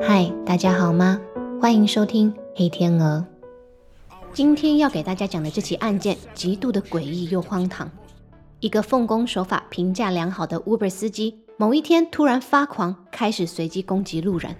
[0.00, 1.20] 嗨，大家好吗？
[1.60, 3.24] 欢迎收听黑天鹅。
[4.32, 7.88] 今天要给大家讲的这起案件，极度的诡异又荒唐。
[8.58, 14.56] 一个奉公守法、评价良好的 Uber 司机，某一天突然发狂，开始随机攻击路人。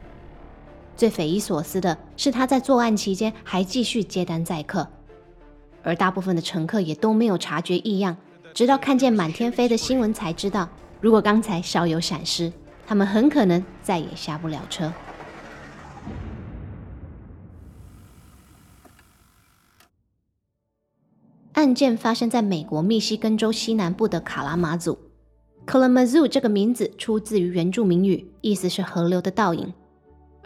[0.97, 4.87] 最匪夷所思的是，他在作案期间还继续接单载客，
[5.83, 8.17] 而大部分的乘客也都没有察觉异样，
[8.53, 10.69] 直到看见满天飞的新闻才知道，
[11.01, 12.53] 如果刚才稍有闪失，
[12.87, 14.93] 他们很可能再也下不了车。
[21.53, 24.99] 案件发生在美国密西根州西南部的卡拉马祖。
[25.67, 29.75] Kalamazoo 这个名字出自于原住民语，意思是河流的倒影。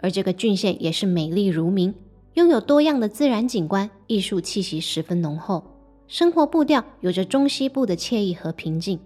[0.01, 1.95] 而这个郡县也是美丽如名，
[2.35, 5.63] 拥有多样的自然景观，艺术气息十分浓厚，
[6.05, 8.99] 生活步调有着中西部的惬意和平静。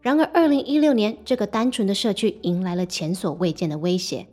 [0.00, 4.28] 然而，二零一六年，这个单纯的社区迎来了前所未见的威胁：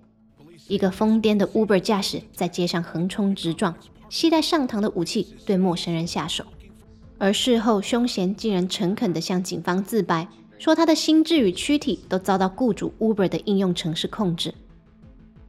[0.68, 3.76] 一个疯癫的 Uber 驾驶在街上横冲直撞，
[4.10, 6.46] 携带上膛的武器对陌生人下手。
[7.18, 10.28] 而事后，凶嫌竟然诚恳地向警方自白，
[10.60, 14.54] 说他的心智与躯体都遭到雇主 Uber 的应用程式控制。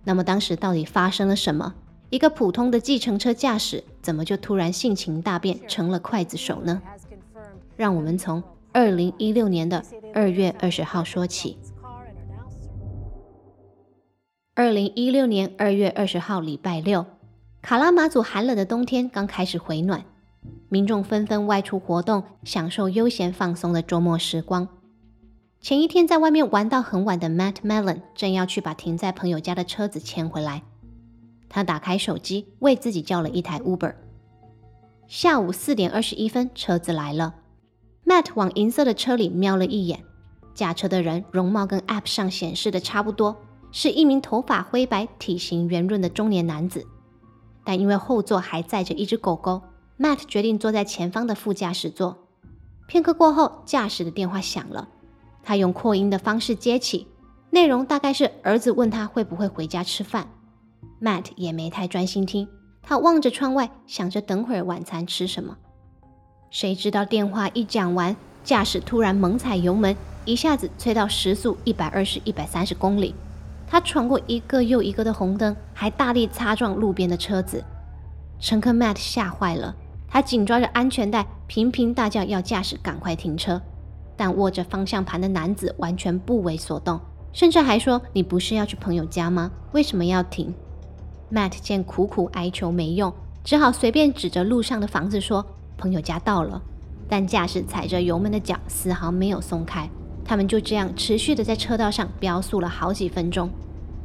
[0.03, 1.75] 那么当时到底发生了什么？
[2.11, 6.83] 一个普通的计程车驾驶，怎么就突然性情大变，成了刽子手呢？
[7.77, 11.57] 让我们从二零一六年的二月二十号说起。
[14.55, 17.07] 二零一六年二月二十号，礼拜六，
[17.63, 20.05] 卡拉马祖寒冷的冬天刚开始回暖，
[20.69, 24.67] 民众纷纷外出活动，享受悠闲放松的周末时光。
[25.61, 30.65] 前一天在外面玩到很晚的 Matt Mellon 正要去把停在朋友家的车子牵回来。
[31.51, 33.95] 他打开手机，为自己叫了一台 Uber。
[35.07, 37.35] 下午四点二十一分，车子来了。
[38.07, 40.05] Matt 往银色的车里瞄了一眼，
[40.55, 43.37] 驾车的人容貌跟 App 上显示的差不多，
[43.73, 46.87] 是一名头发灰白、体型圆润的中年男子。
[47.65, 49.61] 但因为后座还载着一只狗狗
[49.99, 52.29] ，Matt 决定坐在前方的副驾驶座。
[52.87, 54.89] 片刻过后，驾驶的电话响了。
[55.43, 57.09] 他用扩音的方式接起，
[57.51, 60.29] 内容大概是儿子问他会不会回家吃饭。
[61.03, 62.47] Matt 也没太专心听，
[62.83, 65.57] 他望着窗外，想着等会儿晚餐吃什么。
[66.51, 73.15] 谁知道电话一讲完，驾驶突然猛踩油门，一下子催到时速一百二十一百三十公里。
[73.67, 77.65] 他闯过一个又一个的红灯，还大力擦撞路边的车子。
[78.39, 79.75] 乘客 Matt 吓坏了，
[80.09, 83.63] 他紧抓着安全带，频频大叫要驾驶赶快停车。
[84.17, 87.01] 但握着方向盘的男子完全不为所动，
[87.33, 89.51] 甚至还说：“你不是要去朋友家吗？
[89.73, 90.53] 为什么要停
[91.33, 93.13] ？”Matt 见苦苦哀求没用，
[93.45, 95.47] 只好随便指着路上的房子说
[95.79, 96.61] ：“朋友家到了。”
[97.09, 99.91] 但驾驶踩着油门的脚丝毫没有松开，
[100.25, 103.51] 他们就这样持续的在车道上飙速了好几分钟。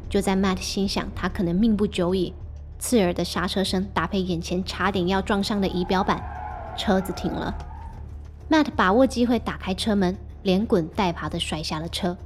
[0.09, 2.34] 就在 Matt 心想他可能命不久矣，
[2.80, 6.24] 刺耳的刹车声搭配眼前差点要撞上的仪表板，
[6.78, 7.53] 车子停了。
[8.50, 12.18] Matt 把握机会打开车门，连滚带爬地摔下了车。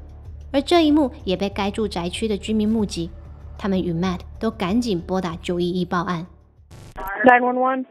[0.52, 3.10] 而这一幕也被该住宅区的居民目击，
[3.59, 6.27] 他们与 Matt 都赶紧拨打911报案。
[7.25, 7.85] 911.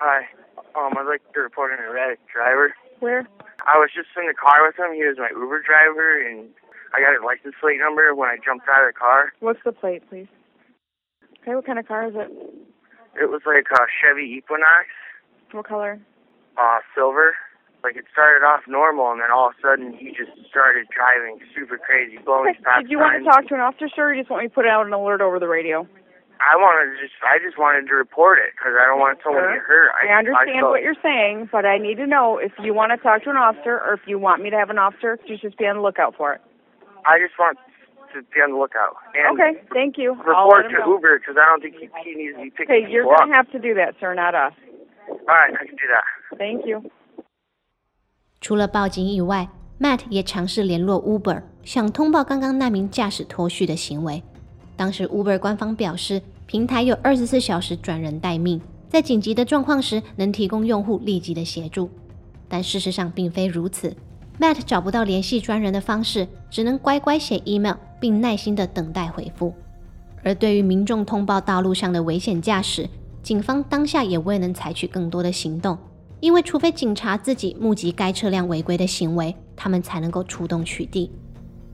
[0.00, 0.26] Hi.
[0.74, 2.72] Um, I'd like to report an erratic driver.
[3.00, 3.26] Where?
[3.66, 4.94] I was just in the car with him.
[4.94, 6.48] He was my Uber driver, and
[6.94, 9.32] I got his license plate number when I jumped out of the car.
[9.40, 10.28] What's the plate, please?
[11.42, 12.30] Okay, what kind of car is it?
[13.20, 14.86] It was like a Chevy Equinox,
[15.52, 15.98] What color?
[16.56, 17.34] uh, silver.
[17.85, 21.37] Like it started off normal, and then all of a sudden he just started driving
[21.53, 24.25] super crazy, blowing stop Did you want to talk to an officer, sir, or you
[24.25, 25.85] just want me to put out an alert over the radio?
[26.41, 29.45] I wanted to just, I just wanted to report it because I don't want someone
[29.45, 29.93] to get hurt.
[30.01, 32.97] I understand felt- what you're saying, but I need to know if you want to
[32.97, 35.53] talk to an officer or if you want me to have an officer, you just
[35.61, 36.41] be on the lookout for it.
[37.05, 37.61] I just want
[38.17, 38.97] to be on the lookout.
[39.13, 40.17] And Okay, thank you.
[40.25, 40.97] Report to know.
[40.97, 43.29] Uber because I don't think he, he needs to be picking Okay, you're going up.
[43.29, 44.57] to have to do that, sir, not us.
[45.05, 46.37] All right, I can do that.
[46.41, 46.81] Thank you.
[48.41, 49.47] 除了报警以外
[49.79, 54.21] ，Matt 也尝试联络 Uber，想通报刚刚那名驾驶脱序的行为。
[54.75, 61.89] 当时 Uber 官方表示，平台有二十四小时转人待命，在紧急的状况时能提供用户立即的协助。
[62.47, 63.95] 但事实上并非如此
[64.39, 69.53] ，Matt 找不到联系专人的方式，只能乖乖写 email，并耐心的等待回复。
[70.23, 72.87] 而对于民众通报道路上的危险驾驶，
[73.23, 75.77] 警方当下也未能采取更多的行动。
[76.25, 81.07] 因为除非警察自己目击该车辆违规的行为，他们才能够出动取缔。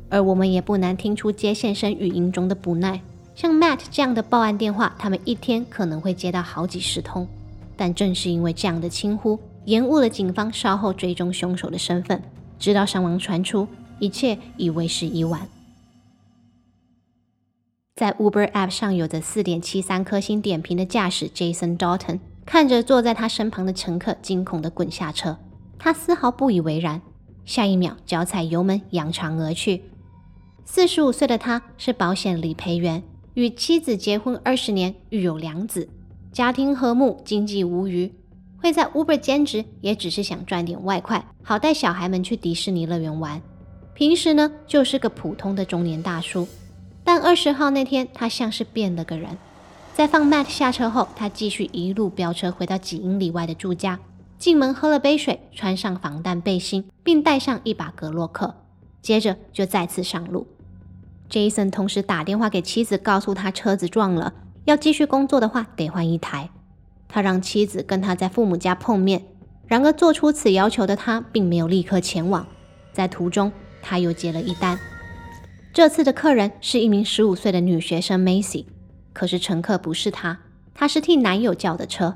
[0.09, 3.01] 而我们也不难听出接线生语音中的不耐。
[3.33, 7.25] 像 Matt 这样的报案电话，他们一天可能会接到好几十通。
[7.77, 12.21] 但正是因为这样的轻忽，延误了警方稍后追踪凶手的身份。
[12.59, 13.65] 直到伤亡传出，
[13.99, 15.47] 一切已为时已晚。
[17.95, 22.19] 在 Uber App 上有着四点七三颗星点评的驾驶 Jason Dalton
[22.51, 25.37] 看着坐在他身旁的乘客惊恐地滚下车，
[25.79, 27.01] 他丝毫不以为然。
[27.45, 29.83] 下一秒，脚踩油门扬长而去。
[30.65, 33.03] 四十五岁的他是保险理赔员，
[33.35, 35.87] 与妻子结婚二十年，育有两子，
[36.33, 38.13] 家庭和睦，经济无虞。
[38.61, 43.41] 会在 Uber 兼职，也只是想赚点外快，好带小孩们去迪士尼乐园玩。
[43.93, 46.45] 平时呢，就是个普通的中年大叔。
[47.05, 49.37] 但二十号那天，他像是变了个人。
[49.93, 53.99] 在放 Matt 下车后，他继续一路飙车回到几英里外的住家，
[54.39, 58.55] 进门喝了杯水，穿上防弹背心，并带上一把格洛克，
[59.01, 60.47] 接着就再次上路。
[61.29, 64.33] Jason 同时打电话给妻子，告诉他车子撞了，
[64.65, 66.49] 要继续工作的话得换一台。
[67.07, 69.23] 他让妻子跟他在父母家碰面，
[69.67, 72.47] 然而做出此要求的他并没有立刻前往。
[72.91, 73.51] 在途中，
[73.81, 74.79] 他又接了一单，
[75.73, 78.65] 这次的客人是一名十五岁的女学生 Macy，
[79.13, 80.39] 可是乘客不是她，
[80.73, 82.15] 她是替男友叫的车。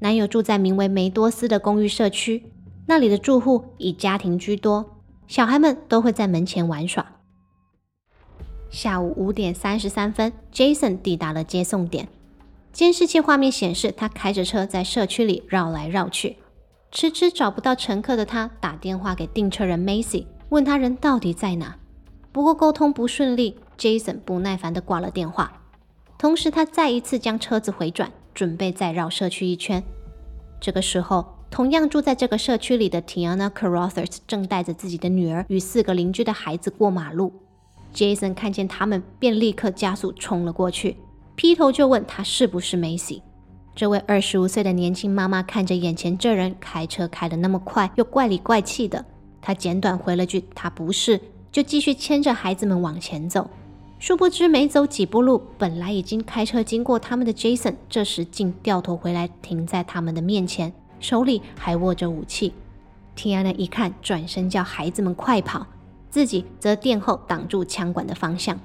[0.00, 2.52] 男友住在名为梅多斯的公寓社区，
[2.86, 7.06] 那里的住户以家庭居多，小孩们都会在门前玩耍。
[8.68, 12.08] 下午五点三十三分，Jason 抵达了接送点。
[12.72, 16.36] 监视器画面显示，他开着车在社区里绕来绕去，
[16.90, 21.76] 迟迟找不到乘客的他打电话给订车人 Macy，问他人到底在哪。
[22.32, 25.62] 不过沟通不顺利，Jason 不耐烦地挂了电话。
[26.18, 29.82] 同时，他再一次将车子回转，准备再绕社区一圈。
[30.60, 37.32] 这个时候，同样住在这个社区里的 Tiana Carothers 正带着自己的女儿与四个邻居的孩子过马路。
[37.94, 40.96] Jason 看见他们，便立刻加速冲了过去。
[41.34, 43.22] 劈头就问他是不是梅西。
[43.74, 49.04] 这位二十五岁的年轻妈妈看着眼前这人开车开得那么快，又怪里怪气的，
[49.42, 51.20] 她简短回了句“他不是”，
[51.52, 53.50] 就继续牵着孩子们往前走。
[54.06, 62.54] 殊不知没走几步路，本来已经开车经过他们的 Jason，这时竟掉头回来停在他们的面前，手里还握着武器。
[63.16, 65.66] Tiana 一看，转身叫孩子们快跑，
[66.08, 68.56] 自己则殿后挡住枪管的方向。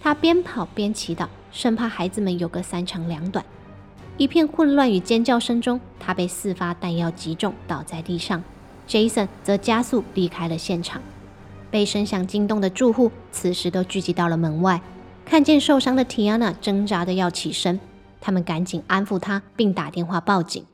[0.00, 1.26] 他边跑边祈祷。
[1.50, 3.44] 生怕孩子们有个三长两短，
[4.16, 8.40] 一片混乱与尖叫声中，他被四发弹药击中，倒在地上。
[8.86, 11.02] Jason 则加速离开了现场。
[11.69, 14.81] 被声响惊动的住户此时都聚集到了门外，
[15.25, 17.79] 看见受伤的 Tiana 挣扎的要起身，
[18.19, 20.65] 他们赶紧安抚她，并打电话报警。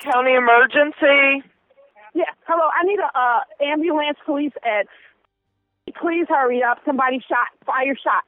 [0.00, 1.42] County emergency.
[2.12, 2.30] Yeah.
[2.46, 2.68] Hello.
[2.68, 4.52] I need a uh, ambulance, please.
[4.62, 4.86] At
[6.00, 6.78] Please hurry up.
[6.86, 7.52] Somebody shot.
[7.66, 8.24] Fire shot.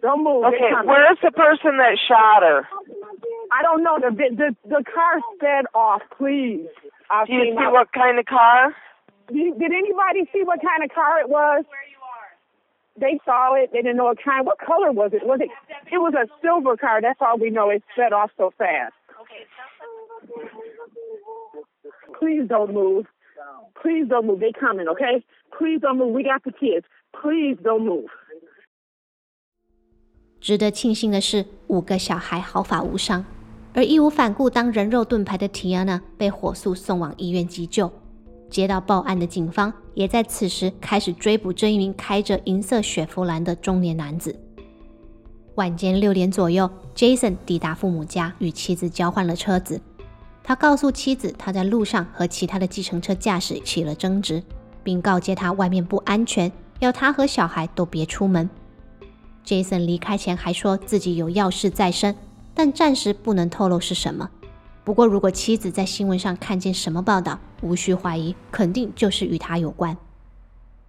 [0.00, 0.44] Don't move.
[0.44, 2.68] Okay, where's the person that shot her?
[3.50, 3.98] I don't know.
[3.98, 6.02] The the the car sped off.
[6.16, 6.68] Please.
[7.10, 7.72] i Do you see out.
[7.72, 8.72] what kind of car?
[9.28, 11.64] Did, did anybody see what kind of car it was?
[11.68, 12.30] Where you are.
[12.98, 13.70] They saw it.
[13.72, 14.44] They didn't know what kind.
[14.44, 15.24] What color was it?
[15.24, 15.48] Was it?
[15.90, 17.00] It was a silver car.
[17.00, 17.70] That's all we know.
[17.70, 18.92] It sped off so fast.
[19.22, 19.46] Okay.
[22.18, 23.06] Please don't move.
[23.80, 24.40] Please don't move.
[24.40, 24.88] They coming.
[24.88, 25.24] Okay.
[25.56, 26.12] Please don't move.
[26.12, 26.86] We got the kids.
[27.12, 28.08] Please don't move.
[30.40, 33.24] 值得庆幸的是，五个小孩毫发无伤，
[33.74, 37.92] 而义无反顾当人肉盾牌的提亚娜被火速送往医院急救。
[38.49, 44.35] 接到报案的警方也在此时开始追捕这一名开着银色雪佛兰的中年男子。
[45.55, 49.81] 晚间六点左右，Jason 抵达父母家，与妻子交换了车子。
[50.43, 54.41] 他告诉妻子，他在路上和其他的计程车驾驶起了争执，
[54.83, 56.51] 并告诫他外面不安全。
[56.79, 58.47] 要他和小孩都别出门。
[59.43, 62.15] Jason 离开前还说自己有要事在身，
[62.53, 64.29] 但暂时不能透露是什么。
[64.87, 69.97] 不过，如果妻子在新闻上看见什么报道，无需怀疑，肯定就是与他有关。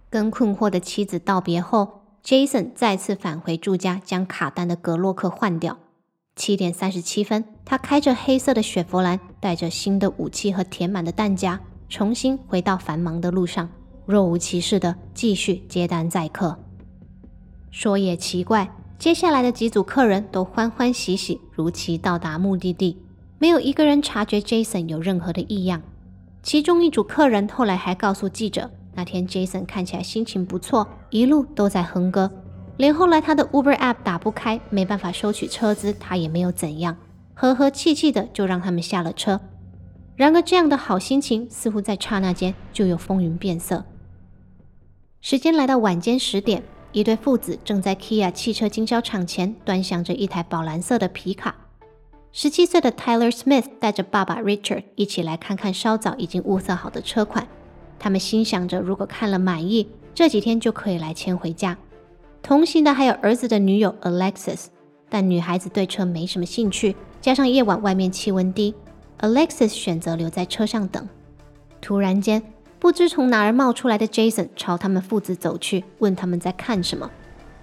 [0.09, 5.79] 跟困惑的妻子道别后，Jason 再次返回住家，将卡丹的格洛克换掉。
[6.37, 13.69] 七点三十七分，他开着黑色的雪佛兰，带着新的武器和填满的弹夹，重新回到繁忙的路上。
[14.05, 16.57] 若无其事的继续接单载客。
[17.69, 22.97] 说也奇怪，接下来的几组客人都欢欢喜喜，如期到达目的地，
[23.39, 25.81] 没有一个人察觉 Jason 有任何的异样。
[26.43, 32.31] 其中一组客人后来还告诉记者，那天 Jason 看起来心情不错，一路都在哼歌，
[32.77, 36.97] 连后来他的 Uber App 打不开，没办法收取车资，他也没有怎样，
[37.33, 39.39] 和和气气的就让他们下了车。
[40.17, 43.85] 然而，这样的好心情似乎在刹那间就有风云变色。
[45.21, 51.55] 时间来到晚间十点，一对父子正在 Kia 汽车经销厂前端详着一台宝蓝色的皮卡。
[52.31, 57.47] 十七岁的 Tyler Smith 带着爸爸 Richard 一起来看看稍早已经物色好的车款。
[57.97, 61.75] 他们心想着，如果看了满意，这几天就可以来签回家。
[62.41, 64.67] 同行的还有儿子的女友 Alexis，
[65.09, 68.75] 但女孩子对车没什么兴趣，加上夜晚外面气温低
[69.19, 71.09] ，Alexis 选择留在车上等。
[71.81, 72.41] 突然间，
[72.77, 77.09] 不知从哪儿冒出来的 Jason 朝他们父子走去，问他们在看什么。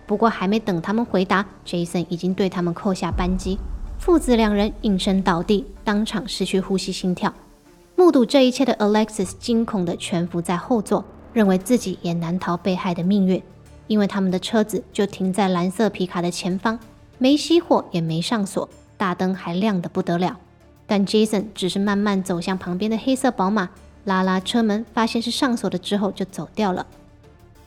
[0.06, 3.58] 不过还没等他们回答，Jason 已经对他们扣下扳机，
[3.98, 7.32] 父子两人应声倒地，当场失去呼吸心跳。
[7.96, 13.42] 目睹这一切的 Alexis 惊恐地蜷伏在后座，认为自己也难逃被害的命运。
[13.88, 16.78] 因为他们的车子就停在蓝色皮卡的前方，
[17.18, 20.38] 没熄火也没上锁，大灯还亮得不得了。
[20.86, 23.70] 但 Jason 只是慢慢走向旁边的黑色宝马，
[24.04, 26.86] 拉拉车门，发现是上锁的之后就走掉了。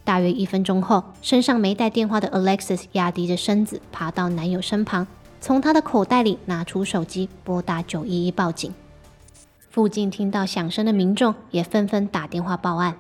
[0.04, 5.08] 大约一分钟后，身上没带电话的 Alexis 压低着身子爬到男友身旁，
[5.42, 8.74] 从他的口袋里拿出手机拨打911报警。
[9.70, 12.98] 附近听到响声的民众也纷纷打电话报案，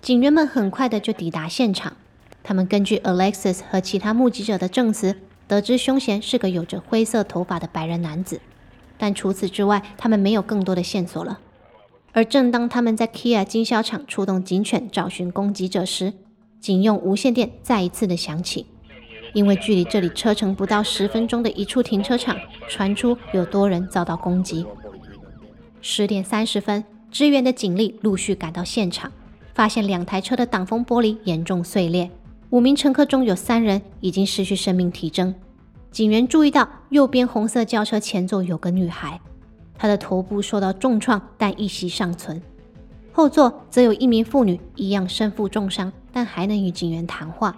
[0.00, 1.94] 警员们很快的就抵达现场。
[2.42, 8.40] 他们根据 Alexis 和其他目击者的证词，得知凶嫌是个有着灰色头发的白人男子。
[8.96, 11.40] 但除此之外，他们没有更多的线索了。
[12.12, 16.12] 而正当他们在 Kia 经销厂出动警犬找寻攻击者时，
[16.60, 18.66] 警用无线电再一次的响起，
[19.34, 22.36] 因为距离这里车程不到十分钟的一处停车场
[22.68, 24.66] 传出有多人遭到攻击。
[25.80, 29.10] 十点三十分，支援的警力陆续赶到现场，
[29.54, 32.10] 发现两台车的挡风玻璃严重碎裂。
[32.50, 35.34] 五名乘客中有三人已经失去生命体征。
[35.90, 39.20] 警员注意到右边红色轿车前座有个女孩，
[39.76, 42.40] 她的头部受到重创，但一息尚存。
[43.12, 47.54] 后座则有一名妇女，一样身负重伤，但还能与警员谈话。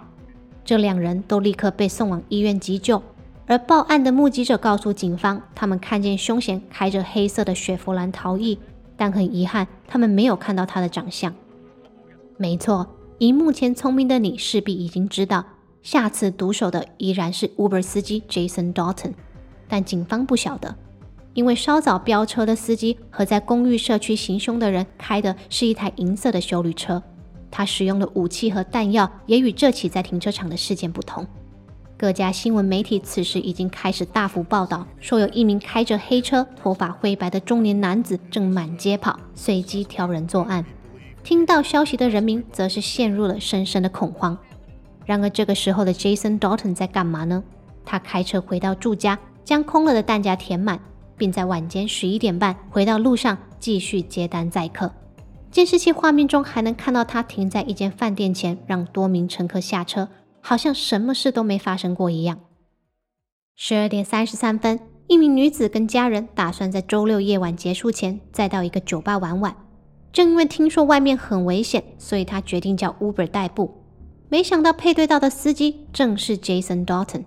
[0.65, 3.01] 这两人都立刻被送往医院急救。
[3.45, 8.57] 而报案的目击者告诉警方，他们看见凶嫌开着黑色的雪佛兰逃逸，
[8.97, 11.33] 但很遗憾，他们没有看到他的长相。
[12.37, 12.87] 没错。
[13.17, 15.45] 以目前聪明的你，势必已经知道，
[15.81, 19.13] 下次毒手的依然是 Uber 司机 Jason Dalton。
[19.69, 20.75] 但警方不晓得，
[21.33, 27.01] 因为稍早飙车的司机和在公寓社区行凶的人开的是一台银色的修理车，
[27.57, 31.25] 他使用的武器和弹药也与这起在停车场的事件不同。
[31.95, 40.65] 各家新闻媒体此时已经开始大幅报道，说有一名开着黑车、头发灰白的中年男子正满街跑，随机挑人作案。
[41.23, 44.37] 听到消息的人民则是陷入了深深的恐慌。
[45.05, 47.41] 然而，这个时候的 Jason Dalton 在干嘛呢？
[47.85, 50.77] 他开车回到住家，将空了的弹夹填满，
[51.15, 54.91] 并在晚间十一点半回到路上继续接单载客。
[55.55, 60.09] 监视器画面中还能看到他停在一间饭店前，让多名乘客下车，
[60.41, 62.41] 好像什么事都没发生过一样。
[63.55, 69.55] 十二点三十三分，一名女子跟家人打算在周六夜晚结束前再到一个酒吧玩玩。
[70.11, 73.73] 正因为听说外面很危险，所以他决定叫 Uber 代步。
[74.27, 77.23] 没想到配对到的司机正是 Jason Dalton。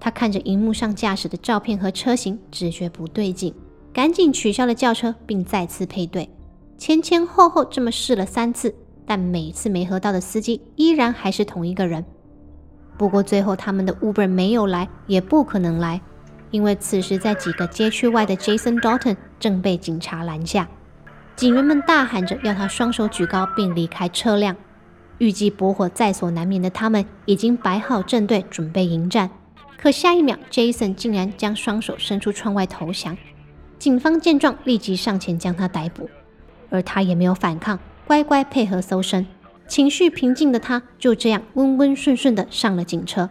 [0.00, 3.54] 他看着荧幕上驾驶的照片和车型，直觉不对劲，
[3.92, 6.28] 赶紧取消了轿车，并再次配对。
[6.82, 8.74] 前前后后这么试了三次，
[9.06, 12.04] 但每次没合到的司机依然还是同一个人。
[12.98, 16.00] 不过最后他们的 Uber 没有来，也不可能来，
[16.50, 20.68] 因为此时在几个街区外的 Jason Dalton 正被警察拦下。
[21.36, 24.56] 警员们大喊着要他双手举高并离开车辆。
[25.18, 29.30] 预计 bor 火在所难免的他们已经摆好阵队准备迎战，
[29.78, 33.16] 可下一秒，Jason 竟然将双手伸出窗外投降。
[33.78, 36.10] 警方见状立即上前将他逮捕，
[36.72, 39.24] 而他也没有反抗，乖乖配合搜身。
[39.68, 43.30] 情绪平静的他就这样温温顺顺的上了警车。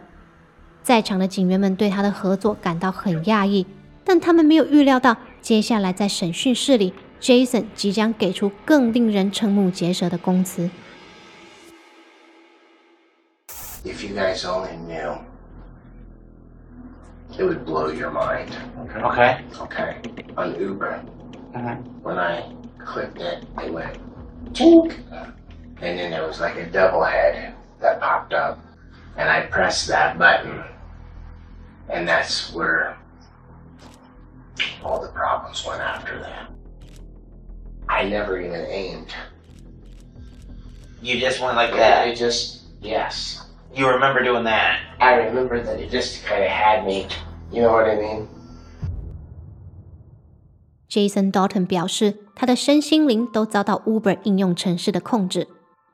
[0.82, 3.66] 在场的警员们对他的合作感到很讶异，
[4.04, 6.94] 但他们没有预料到接下来在审讯室里。
[7.20, 10.68] Jason 即将给出更令人瞠目结舌的供词。
[13.84, 15.18] If you guys only knew,
[17.36, 18.48] it would blow your mind.
[19.02, 19.36] Okay.
[19.60, 19.94] Okay.
[20.36, 21.00] On Uber,
[21.54, 21.76] Uh-huh.
[22.02, 22.44] when I
[22.84, 23.98] clicked it, it went
[24.52, 24.98] tink,
[25.80, 28.58] and then there was like a double head that popped up,
[29.16, 30.62] and I pressed that button,
[31.88, 32.96] and that's where
[34.84, 36.50] all the problems went after that.
[37.88, 39.14] I never even aimed.
[41.00, 42.08] You just went like that.
[42.08, 43.44] it just, yes.
[43.74, 44.80] You remember doing that.
[45.00, 47.08] I remember that it just kind of had me.
[47.50, 48.28] You know what I mean?
[50.92, 55.48] Jason Dalton 表示，他的身心灵都遭到 Uber 应用程式的控制。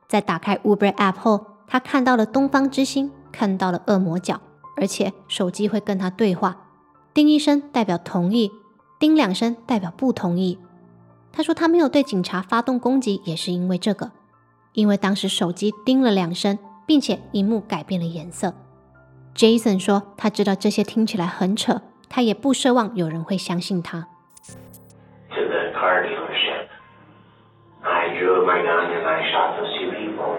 [0.08, 4.40] 在打开 Uber App 后，他看到了东方之星，看到了恶魔角，
[4.76, 6.66] 而且手机会跟他对话，
[7.14, 8.50] 叮一声代表同意，
[8.98, 10.58] 叮两声代表不同意。
[11.30, 14.10] 他说他没有对警察发动攻击，也是因为这个，
[14.72, 18.52] 因为当时手机叮了两声，并且荧幕改变了颜色。
[19.36, 24.08] Jason 说他知道这些听起来很扯，他也不奢望有人会相信他。
[25.88, 26.68] To the car dealership.
[27.82, 30.36] I drew my gun and I shot those two people.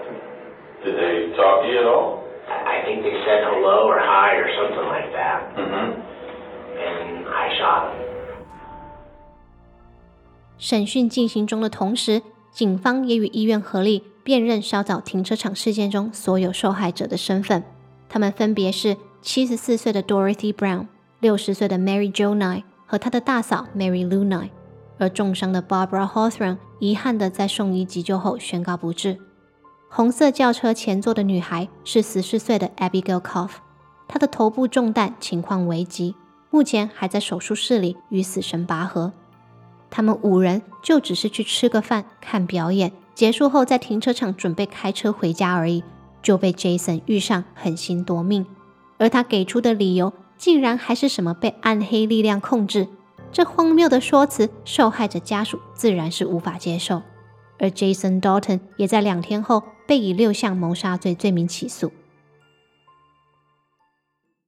[0.84, 2.22] Did they talk to you at all?
[2.48, 5.54] I I think they said hello or hi or something like that.
[5.56, 6.00] Mm-hmm.
[6.78, 8.06] And I shot them.
[10.56, 17.62] 审讯进行中的同时，警方也与医院合力辨认稍早停车场事件中所有受害者的身份。
[18.08, 20.86] 他们分别是七十四岁的 Dorothy Brown、
[21.20, 24.50] 六十岁的 Mary Jo Nye 和她的大嫂 Mary Lou Nye。
[25.00, 29.18] 而重伤的 Barbara Hawthorne 遗憾地在送医急救后宣告不治。
[29.88, 33.54] 红色轿车前座的女孩是十四岁的 Abigail Cough，
[34.06, 36.14] 她的头部中弹，情况危急，
[36.50, 39.12] 目前还在手术室里与死神拔河。
[39.90, 45.82] 他们五人就只是去吃个饭、看表演，结束后在停车场准备开车回家而已，
[46.22, 48.46] 就被 Jason 遇上，狠心夺命。
[48.98, 52.86] 而他给出的理由，竟然还是什么被暗黑力量控制。
[53.32, 57.02] 这荒谬的说辞，受害者家属自然是无法接受。
[57.58, 61.92] 而 Jason Dalton 也在两天后被以六项谋杀罪罪名起诉。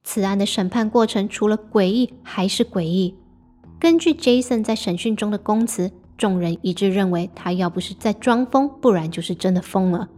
[0.03, 3.15] 此案的审判过程除了诡异还是诡异。
[3.79, 10.09] 根据 Jason 在审讯中的供词，众人一致认为他要不是在装疯，不然就是真的疯了。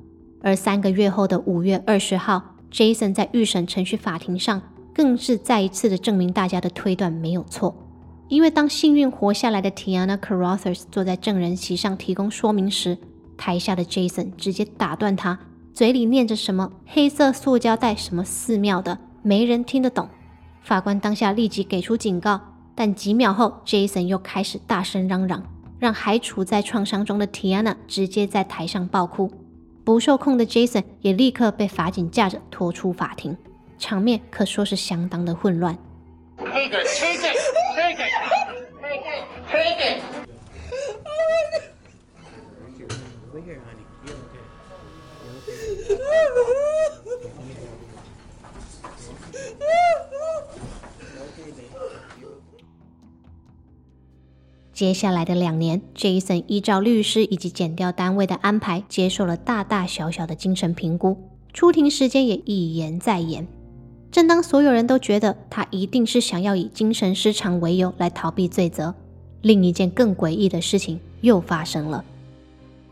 [0.43, 4.63] 而三个月后的五月二十号，Jason 在预审程序法庭上，
[4.95, 7.84] 更是再一次的证明大家的推断没有错。
[8.35, 12.99] 因为当幸运活下来的 Tiana Carothers 坐在证人席上提供说明时，
[13.37, 15.39] 台下的 Jason 直接打断他，
[15.73, 20.09] 嘴里念着什么黑色塑胶袋什么寺庙的，没人听得懂。
[20.63, 22.41] 法官当下立即给出警告，
[22.75, 25.45] 但几秒后，Jason 又开始大声嚷嚷，
[25.79, 29.31] 让还处在创伤中的 Tiana 直接在台上爆哭。
[29.85, 33.37] 不受控的 Jason 也立刻被法警架着拖出法庭，
[33.79, 35.79] 场面可说是相当的混乱。
[54.73, 61.31] 接下来的两年，Jason 依照律师以及减掉单位的安排，接受了大大小小的精神评估。
[61.53, 63.47] 出庭时间也一延再延，
[64.15, 68.95] 正当所有人都觉得他一定是想要以精神失常为由来逃避罪责，
[69.43, 72.05] 另一件更诡异的事情又发生了。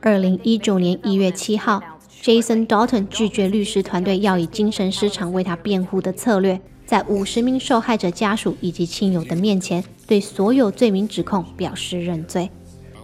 [0.01, 1.81] 二零一九年一月七号
[2.21, 12.51] ，Jason Dalton 拒绝律师团队要以精神失常为他辩护的策略，在五十名受害者家属以及亲友的面前，对所有罪名指控表示认罪。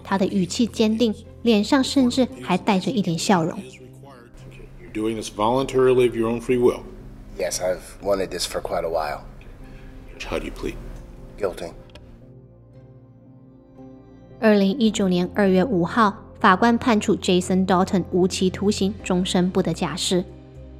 [0.03, 3.57] 他的语气坚定，脸上甚至还带着一点笑容。
[4.93, 6.81] Doing this voluntarily of your own free will.
[7.39, 9.21] Yes, I've wanted this for quite a while.
[10.29, 10.75] How do you plead?
[11.39, 11.71] Guilty.
[14.41, 20.25] 二零一九年二月五号，法官判处 Jason Dalton 无期徒刑，终身不得假释。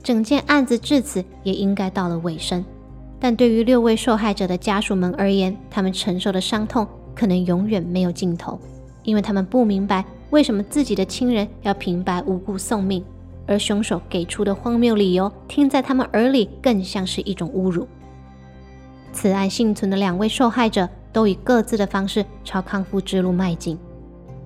[0.03, 2.65] 整件案子至此也应该到了尾声，
[3.21, 8.59] 但对于六位受害者的家属们而言，他们承受的伤痛可能永远没有尽头，
[9.05, 13.05] 因为他们不明白为什么自己的亲人要平白无故送命，
[13.49, 17.89] 而凶手给出的荒谬理由，听在他们耳里更像是一种侮辱。
[19.13, 23.77] 此案幸存的两位受害者都以各自的方式朝康复之路迈进。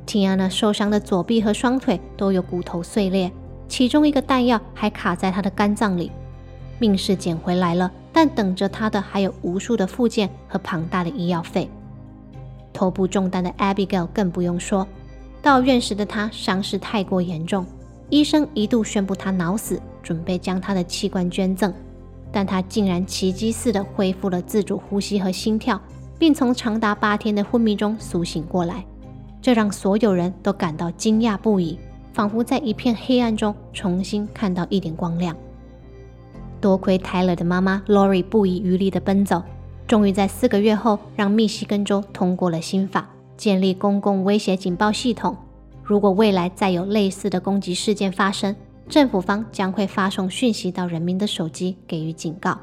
[0.06, 3.30] Tiana 受伤的左臂和双腿都有骨头碎裂，
[3.68, 6.10] 其中一个弹药还卡在她的肝脏里。
[6.78, 11.68] 命是捡回来了，但等着她的还有无数的附件和庞大的医药费。
[12.72, 14.86] 头部中弹的 Abigail 更不用说，
[15.42, 17.66] 到院时的她伤势太过严重，
[18.12, 21.72] 医生一度宣布他脑死，准备将他的器官捐赠。
[22.31, 25.81] 但他竟然奇迹似的恢复了自主呼吸和心跳，
[26.18, 28.85] 并从长达八天的昏迷中苏醒过来，
[29.40, 31.79] 这让所有人都感到惊讶不已，
[32.12, 35.35] 仿佛在一片黑暗中重新看到一点光亮。
[36.61, 39.42] 多亏 Tyler 的妈妈 Lori 不遗余力的奔走，
[39.87, 45.35] 终于在四个月后让密西根州通过了新法，建立公共威胁警报系统。
[45.92, 48.57] 如果未来再有类似的攻击事件发生，
[48.88, 52.59] 政府方将会发送讯息到人民的手机，给予警告。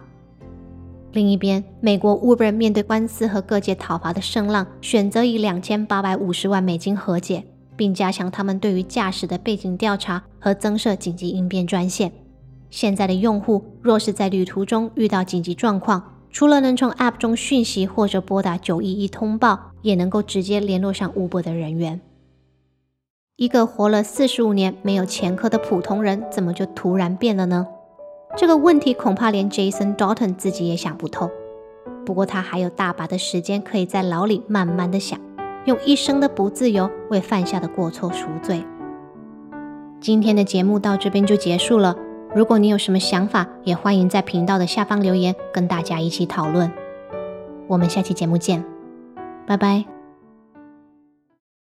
[1.11, 7.43] 另一边，美国 Uber 面对官司和各界讨伐的声浪，选择以两千八百五十万美金和解，
[7.75, 12.11] 并加强他们对于驾驶的背景调查和增设紧急应变专线。
[12.71, 22.01] 现在的用户若是在旅途中遇到紧急状况，除了能从 App 中讯息或者拨打九一一通报，也能够直接联络上 Uber 的人员。
[23.39, 27.65] 一个活了四十五年没有前科的普通人，怎么就突然变了呢？
[28.35, 31.31] 这个问题恐怕连 Jason Dalton 自己也想不透。
[32.05, 35.17] 不过他还有大把的时间可以在牢里慢慢的想，
[35.63, 38.61] 用一生的不自由为犯下的过错赎罪。
[40.01, 41.95] 今天的节目到这边就结束了。
[42.35, 46.69] 如果你有什么想法，也欢迎在频道的下方留言，跟大家一起讨论。
[47.67, 48.65] 我们下期节目见，
[49.47, 49.98] 拜拜。